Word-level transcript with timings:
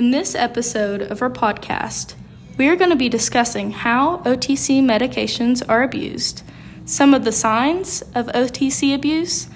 In 0.00 0.12
this 0.12 0.34
episode 0.34 1.02
of 1.02 1.20
our 1.20 1.28
podcast, 1.28 2.14
we 2.56 2.68
are 2.68 2.74
going 2.74 2.88
to 2.88 2.96
be 2.96 3.10
discussing 3.10 3.70
how 3.70 4.22
OTC 4.24 4.82
medications 4.82 5.62
are 5.68 5.82
abused, 5.82 6.42
some 6.86 7.12
of 7.12 7.24
the 7.24 7.32
signs 7.32 8.00
of 8.14 8.28
OTC 8.28 8.94
abuse, 8.94 9.48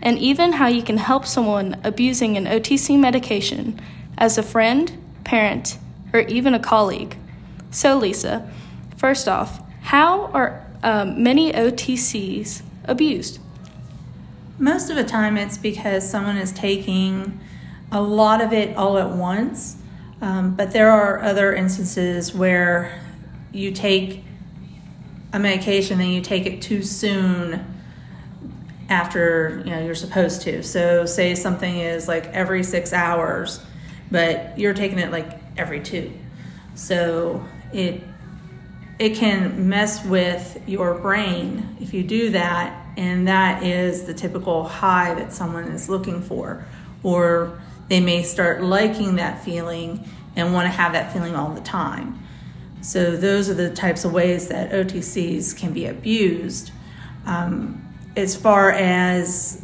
and 0.00 0.18
even 0.18 0.54
how 0.54 0.68
you 0.68 0.82
can 0.82 0.96
help 0.96 1.26
someone 1.26 1.78
abusing 1.84 2.38
an 2.38 2.46
OTC 2.46 2.98
medication 2.98 3.78
as 4.16 4.38
a 4.38 4.42
friend, 4.42 4.96
parent, 5.22 5.76
or 6.14 6.20
even 6.20 6.54
a 6.54 6.58
colleague. 6.58 7.18
So, 7.70 7.98
Lisa, 7.98 8.50
first 8.96 9.28
off, 9.28 9.60
how 9.82 10.28
are 10.28 10.66
um, 10.82 11.22
many 11.22 11.52
OTCs 11.52 12.62
abused? 12.84 13.38
Most 14.58 14.88
of 14.88 14.96
the 14.96 15.04
time, 15.04 15.36
it's 15.36 15.58
because 15.58 16.08
someone 16.08 16.38
is 16.38 16.52
taking 16.52 17.38
a 17.92 18.00
lot 18.00 18.40
of 18.40 18.54
it 18.54 18.74
all 18.78 18.96
at 18.96 19.10
once. 19.10 19.76
Um, 20.20 20.54
but 20.54 20.72
there 20.72 20.90
are 20.90 21.20
other 21.20 21.54
instances 21.54 22.34
where 22.34 23.00
you 23.52 23.72
take 23.72 24.24
a 25.32 25.38
medication 25.38 26.00
and 26.00 26.12
you 26.12 26.20
take 26.20 26.46
it 26.46 26.60
too 26.60 26.82
soon 26.82 27.64
after 28.88 29.62
you 29.64 29.70
know 29.70 29.80
you're 29.80 29.94
supposed 29.94 30.42
to. 30.42 30.62
So 30.62 31.06
say 31.06 31.34
something 31.34 31.78
is 31.78 32.08
like 32.08 32.26
every 32.28 32.62
six 32.62 32.92
hours, 32.92 33.64
but 34.10 34.58
you're 34.58 34.74
taking 34.74 34.98
it 34.98 35.10
like 35.10 35.38
every 35.56 35.80
two. 35.80 36.12
So 36.74 37.44
it 37.72 38.02
it 38.98 39.14
can 39.14 39.68
mess 39.68 40.04
with 40.04 40.60
your 40.66 40.94
brain 40.94 41.76
if 41.80 41.94
you 41.94 42.02
do 42.02 42.30
that, 42.30 42.86
and 42.98 43.26
that 43.28 43.62
is 43.62 44.04
the 44.04 44.12
typical 44.12 44.64
high 44.64 45.14
that 45.14 45.32
someone 45.32 45.68
is 45.68 45.88
looking 45.88 46.20
for, 46.20 46.66
or 47.02 47.58
they 47.90 48.00
may 48.00 48.22
start 48.22 48.62
liking 48.62 49.16
that 49.16 49.44
feeling 49.44 50.08
and 50.36 50.54
want 50.54 50.64
to 50.64 50.70
have 50.70 50.92
that 50.92 51.12
feeling 51.12 51.34
all 51.34 51.50
the 51.50 51.60
time. 51.60 52.18
So, 52.82 53.16
those 53.16 53.50
are 53.50 53.54
the 53.54 53.68
types 53.68 54.04
of 54.04 54.12
ways 54.12 54.48
that 54.48 54.70
OTCs 54.70 55.54
can 55.58 55.74
be 55.74 55.84
abused. 55.86 56.70
Um, 57.26 57.84
as 58.16 58.36
far 58.36 58.70
as 58.70 59.62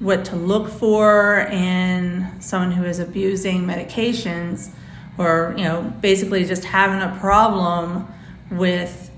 what 0.00 0.24
to 0.24 0.36
look 0.36 0.68
for 0.68 1.40
in 1.52 2.40
someone 2.40 2.72
who 2.72 2.84
is 2.84 2.98
abusing 2.98 3.64
medications, 3.64 4.70
or 5.18 5.54
you 5.56 5.64
know, 5.64 5.92
basically 6.00 6.44
just 6.46 6.64
having 6.64 7.00
a 7.00 7.16
problem 7.20 8.08
with 8.50 9.10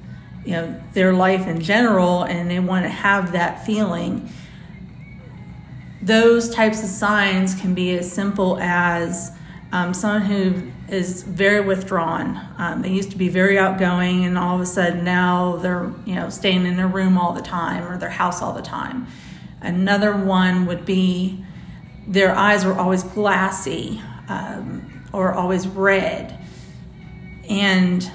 you 0.44 0.52
know 0.52 0.82
their 0.92 1.12
life 1.12 1.46
in 1.46 1.60
general, 1.60 2.24
and 2.24 2.50
they 2.50 2.58
want 2.58 2.84
to 2.84 2.90
have 2.90 3.32
that 3.32 3.64
feeling 3.64 4.28
those 6.02 6.50
types 6.50 6.82
of 6.82 6.88
signs 6.88 7.54
can 7.54 7.74
be 7.74 7.96
as 7.96 8.10
simple 8.10 8.58
as 8.60 9.32
um, 9.72 9.94
someone 9.94 10.22
who 10.22 10.70
is 10.88 11.22
very 11.22 11.60
withdrawn. 11.60 12.40
Um, 12.58 12.82
they 12.82 12.88
used 12.90 13.10
to 13.12 13.16
be 13.16 13.28
very 13.28 13.58
outgoing, 13.58 14.24
and 14.24 14.36
all 14.36 14.56
of 14.56 14.60
a 14.60 14.66
sudden 14.66 15.04
now 15.04 15.56
they're 15.56 15.92
you 16.04 16.14
know 16.14 16.28
staying 16.30 16.66
in 16.66 16.76
their 16.76 16.88
room 16.88 17.16
all 17.16 17.32
the 17.32 17.42
time 17.42 17.86
or 17.86 17.96
their 17.98 18.10
house 18.10 18.42
all 18.42 18.52
the 18.52 18.62
time. 18.62 19.06
Another 19.60 20.16
one 20.16 20.66
would 20.66 20.84
be 20.84 21.44
their 22.06 22.34
eyes 22.34 22.64
were 22.64 22.74
always 22.74 23.02
glassy 23.02 24.00
um, 24.28 25.04
or 25.12 25.32
always 25.32 25.68
red. 25.68 26.38
And 27.48 28.10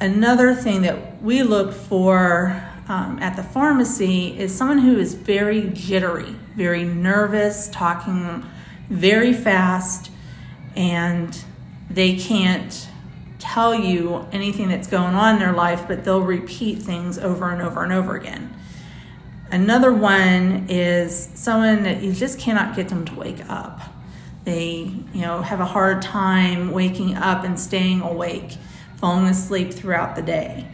another 0.00 0.54
thing 0.54 0.82
that 0.82 1.22
we 1.22 1.42
look 1.42 1.72
for 1.72 2.67
um, 2.88 3.18
at 3.20 3.36
the 3.36 3.42
pharmacy 3.42 4.38
is 4.38 4.54
someone 4.54 4.78
who 4.78 4.98
is 4.98 5.14
very 5.14 5.68
jittery, 5.70 6.34
very 6.56 6.84
nervous, 6.84 7.68
talking 7.68 8.44
very 8.88 9.34
fast, 9.34 10.10
and 10.74 11.44
they 11.90 12.16
can't 12.16 12.88
tell 13.38 13.74
you 13.74 14.26
anything 14.32 14.68
that's 14.68 14.88
going 14.88 15.14
on 15.14 15.34
in 15.34 15.40
their 15.40 15.52
life, 15.52 15.86
but 15.86 16.04
they'll 16.04 16.22
repeat 16.22 16.78
things 16.78 17.18
over 17.18 17.50
and 17.50 17.60
over 17.60 17.84
and 17.84 17.92
over 17.92 18.16
again. 18.16 18.54
Another 19.50 19.92
one 19.92 20.66
is 20.68 21.30
someone 21.34 21.82
that 21.84 22.02
you 22.02 22.12
just 22.12 22.38
cannot 22.38 22.74
get 22.74 22.88
them 22.88 23.04
to 23.04 23.14
wake 23.14 23.48
up. 23.48 23.80
They, 24.44 24.90
you 25.12 25.20
know, 25.20 25.42
have 25.42 25.60
a 25.60 25.64
hard 25.64 26.00
time 26.02 26.70
waking 26.70 27.16
up 27.16 27.44
and 27.44 27.58
staying 27.58 28.00
awake, 28.00 28.56
falling 28.96 29.26
asleep 29.26 29.72
throughout 29.72 30.16
the 30.16 30.22
day. 30.22 30.66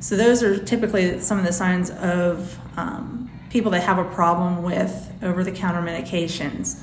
So 0.00 0.16
those 0.16 0.42
are 0.42 0.62
typically 0.62 1.20
some 1.20 1.38
of 1.38 1.44
the 1.44 1.52
signs 1.52 1.90
of 1.90 2.58
um, 2.76 3.30
people 3.50 3.70
that 3.72 3.82
have 3.82 3.98
a 3.98 4.04
problem 4.04 4.62
with 4.62 5.12
over-the-counter 5.22 5.82
medications, 5.82 6.80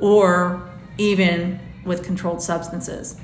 or 0.00 0.66
even 0.96 1.60
with 1.84 2.04
controlled 2.04 2.42
substances. 2.42 3.20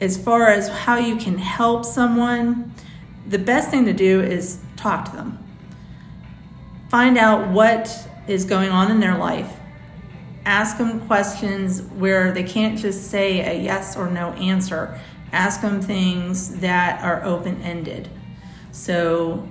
As 0.00 0.22
far 0.22 0.48
as 0.48 0.68
how 0.68 0.98
you 0.98 1.16
can 1.16 1.38
help 1.38 1.84
someone, 1.84 2.74
the 3.26 3.38
best 3.38 3.70
thing 3.70 3.86
to 3.86 3.92
do 3.92 4.20
is 4.20 4.58
talk 4.76 5.06
to 5.06 5.16
them. 5.16 5.38
Find 6.90 7.16
out 7.16 7.48
what 7.48 8.08
is 8.28 8.44
going 8.44 8.70
on 8.70 8.90
in 8.90 9.00
their 9.00 9.16
life. 9.16 9.52
Ask 10.44 10.78
them 10.78 11.00
questions 11.06 11.82
where 11.82 12.30
they 12.32 12.44
can't 12.44 12.78
just 12.78 13.10
say 13.10 13.40
a 13.40 13.60
yes 13.60 13.96
or 13.96 14.10
no 14.10 14.32
answer 14.34 15.00
ask 15.36 15.60
them 15.60 15.80
things 15.82 16.60
that 16.60 17.02
are 17.02 17.22
open 17.24 17.60
ended. 17.62 18.08
So, 18.72 19.48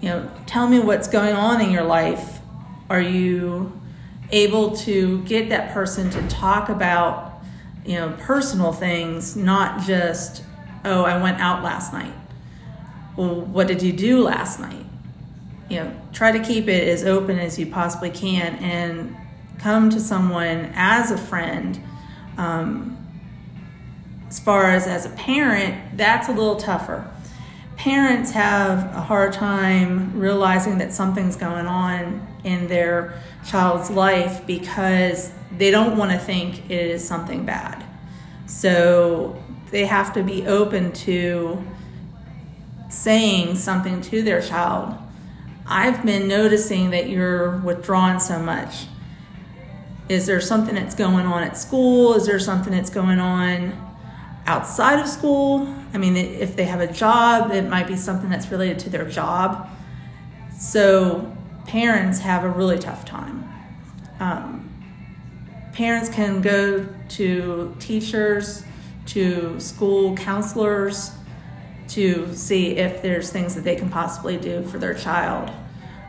you 0.00 0.08
know, 0.08 0.30
tell 0.46 0.68
me 0.68 0.80
what's 0.80 1.08
going 1.08 1.34
on 1.34 1.60
in 1.60 1.70
your 1.70 1.84
life. 1.84 2.40
Are 2.88 3.00
you 3.00 3.80
able 4.32 4.76
to 4.76 5.22
get 5.22 5.48
that 5.48 5.72
person 5.72 6.10
to 6.10 6.28
talk 6.28 6.68
about, 6.68 7.42
you 7.84 7.94
know, 7.96 8.16
personal 8.20 8.72
things, 8.72 9.36
not 9.36 9.86
just, 9.86 10.44
oh, 10.84 11.02
I 11.04 11.20
went 11.20 11.40
out 11.40 11.62
last 11.62 11.92
night. 11.92 12.14
Well, 13.16 13.40
what 13.40 13.66
did 13.66 13.82
you 13.82 13.92
do 13.92 14.22
last 14.22 14.60
night? 14.60 14.86
You 15.68 15.80
know, 15.80 16.00
try 16.12 16.32
to 16.32 16.40
keep 16.40 16.68
it 16.68 16.88
as 16.88 17.04
open 17.04 17.38
as 17.38 17.58
you 17.58 17.66
possibly 17.66 18.10
can 18.10 18.56
and 18.56 19.16
come 19.58 19.90
to 19.90 20.00
someone 20.00 20.72
as 20.74 21.10
a 21.10 21.18
friend. 21.18 21.80
Um, 22.36 22.96
as 24.30 24.38
far 24.38 24.70
as 24.70 24.86
as 24.86 25.04
a 25.04 25.10
parent, 25.10 25.98
that's 25.98 26.28
a 26.28 26.32
little 26.32 26.54
tougher. 26.54 27.10
Parents 27.76 28.30
have 28.30 28.94
a 28.94 29.00
hard 29.00 29.32
time 29.32 30.18
realizing 30.18 30.78
that 30.78 30.92
something's 30.92 31.34
going 31.34 31.66
on 31.66 32.26
in 32.44 32.68
their 32.68 33.20
child's 33.44 33.90
life 33.90 34.46
because 34.46 35.32
they 35.58 35.72
don't 35.72 35.96
want 35.96 36.12
to 36.12 36.18
think 36.18 36.70
it 36.70 36.86
is 36.90 37.06
something 37.06 37.44
bad. 37.44 37.84
So 38.46 39.42
they 39.72 39.86
have 39.86 40.12
to 40.12 40.22
be 40.22 40.46
open 40.46 40.92
to 40.92 41.64
saying 42.88 43.56
something 43.56 44.00
to 44.02 44.22
their 44.22 44.40
child. 44.40 44.96
I've 45.66 46.04
been 46.04 46.28
noticing 46.28 46.90
that 46.90 47.08
you're 47.08 47.58
withdrawn 47.58 48.20
so 48.20 48.38
much. 48.38 48.86
Is 50.08 50.26
there 50.26 50.40
something 50.40 50.76
that's 50.76 50.94
going 50.94 51.26
on 51.26 51.42
at 51.42 51.56
school? 51.56 52.14
Is 52.14 52.26
there 52.26 52.38
something 52.38 52.72
that's 52.72 52.90
going 52.90 53.18
on 53.18 53.89
outside 54.46 54.98
of 54.98 55.08
school. 55.08 55.72
I 55.92 55.98
mean, 55.98 56.16
if 56.16 56.56
they 56.56 56.64
have 56.64 56.80
a 56.80 56.92
job, 56.92 57.50
it 57.50 57.68
might 57.68 57.86
be 57.86 57.96
something 57.96 58.30
that's 58.30 58.50
related 58.50 58.78
to 58.80 58.90
their 58.90 59.08
job. 59.08 59.68
So 60.58 61.36
parents 61.66 62.20
have 62.20 62.44
a 62.44 62.48
really 62.48 62.78
tough 62.78 63.04
time. 63.04 63.48
Um, 64.18 64.70
parents 65.72 66.08
can 66.08 66.40
go 66.40 66.86
to 67.10 67.76
teachers, 67.78 68.64
to 69.06 69.58
school 69.58 70.14
counselors 70.16 71.12
to 71.88 72.32
see 72.34 72.76
if 72.76 73.02
there's 73.02 73.30
things 73.30 73.54
that 73.56 73.64
they 73.64 73.74
can 73.74 73.90
possibly 73.90 74.36
do 74.36 74.62
for 74.64 74.78
their 74.78 74.94
child. 74.94 75.50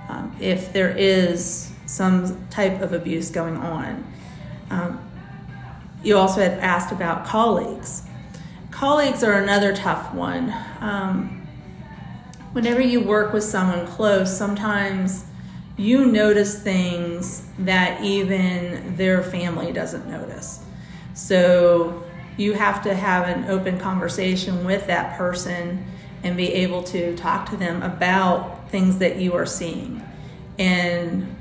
Um, 0.10 0.36
if 0.40 0.74
there 0.74 0.96
is 0.96 1.72
some 1.92 2.48
type 2.50 2.82
of 2.82 2.94
abuse 2.94 3.30
going 3.30 3.58
on. 3.58 4.06
Um, 4.70 5.10
you 6.04 6.18
also 6.18 6.42
had 6.42 6.60
asked 6.60 6.92
about 6.92 7.26
colleagues. 7.26 8.04
Colleagues 8.82 9.24
are 9.24 9.34
another 9.34 9.76
tough 9.76 10.12
one. 10.12 10.52
Um, 10.80 11.48
whenever 12.52 12.82
you 12.82 13.00
work 13.00 13.32
with 13.32 13.44
someone 13.44 13.86
close, 13.86 14.36
sometimes 14.36 15.24
you 15.78 16.08
notice 16.08 16.60
things 16.60 17.48
that 17.60 18.04
even 18.04 18.96
their 18.96 19.22
family 19.22 19.72
doesn't 19.72 20.10
notice. 20.10 20.66
So 21.14 22.04
you 22.38 22.54
have 22.54 22.82
to 22.82 22.96
have 22.96 23.28
an 23.28 23.52
open 23.52 23.80
conversation 23.80 24.66
with 24.66 24.88
that 24.88 25.16
person 25.16 25.86
and 26.24 26.36
be 26.36 26.52
able 26.52 26.82
to 26.86 27.16
talk 27.16 27.52
to 27.52 27.58
them 27.58 27.84
about 27.84 28.72
things 28.72 28.98
that 28.98 29.18
you 29.18 29.36
are 29.36 29.46
seeing. 29.46 30.04
And 30.58 31.36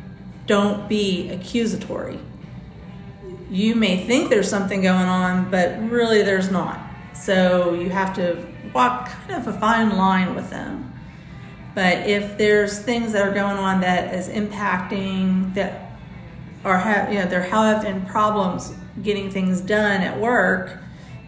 don't 0.45 0.91
be 0.91 1.31
accusatory. 1.31 2.19
You 3.49 3.77
may 3.77 4.05
think 4.05 4.29
there's 4.29 4.51
something 4.51 4.83
going 4.83 5.09
on, 5.09 5.51
but 5.51 5.81
really 5.91 6.21
there's 6.21 6.51
not. 6.51 6.89
So 7.21 7.75
you 7.75 7.91
have 7.91 8.15
to 8.17 8.47
walk 8.75 9.11
kind 9.27 9.47
of 9.47 9.55
a 9.55 9.59
fine 9.59 9.97
line 9.97 10.35
with 10.35 10.51
them. 10.51 10.93
But 11.75 12.09
if 12.09 12.39
there's 12.39 12.79
things 12.79 13.13
that 13.13 13.27
are 13.27 13.35
going 13.35 13.59
on 13.59 13.83
that 13.83 14.15
is 14.15 14.29
impacting 14.29 15.55
that 15.55 15.93
are 16.65 16.79
have 16.79 17.13
you 17.13 17.19
know 17.19 17.27
they're 17.27 17.43
having 17.43 18.05
problems 18.07 18.75
getting 19.03 19.31
things 19.31 19.61
done 19.61 20.01
at 20.01 20.19
work, 20.19 20.79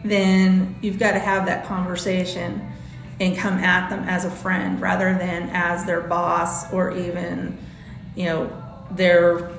then 0.05 0.77
you've 0.83 0.99
got 0.99 1.12
to 1.12 1.19
have 1.19 1.47
that 1.47 1.67
conversation 1.67 2.73
and 3.21 3.37
come 3.37 3.55
at 3.55 3.89
them 3.89 4.00
as 4.09 4.25
a 4.25 4.31
friend 4.31 4.81
rather 4.81 5.17
than 5.17 5.49
as 5.53 5.85
their 5.85 6.00
boss 6.00 6.73
or 6.73 6.91
even, 6.97 7.56
you 8.17 8.25
know, 8.25 8.62
their 8.91 9.50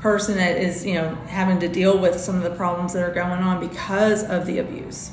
person 0.00 0.36
that 0.36 0.56
is, 0.56 0.86
you 0.86 0.94
know, 0.94 1.14
having 1.26 1.58
to 1.58 1.68
deal 1.68 1.98
with 1.98 2.18
some 2.20 2.36
of 2.36 2.42
the 2.42 2.50
problems 2.50 2.92
that 2.92 3.02
are 3.02 3.12
going 3.12 3.40
on 3.42 3.58
because 3.66 4.22
of 4.22 4.46
the 4.46 4.58
abuse. 4.58 5.10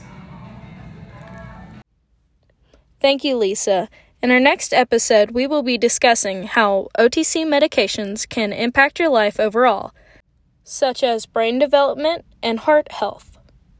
Thank 3.03 3.25
you, 3.25 3.35
Lisa. 3.35 3.89
In 4.21 4.31
our 4.31 4.39
next 4.39 4.73
episode, 4.73 5.31
we 5.31 5.45
will 5.45 5.61
be 5.61 5.77
discussing 5.77 6.43
how 6.43 6.87
OTC 6.97 7.45
medications 7.45 8.27
can 8.27 8.53
impact 8.53 8.97
your 8.97 9.09
life 9.09 9.41
overall, 9.41 9.91
such 10.63 11.03
as 11.03 11.25
brain 11.25 11.59
development 11.59 12.23
and 12.41 12.61
heart 12.61 12.89
health. 12.93 13.32